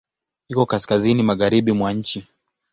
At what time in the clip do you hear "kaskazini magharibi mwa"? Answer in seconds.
0.71-1.93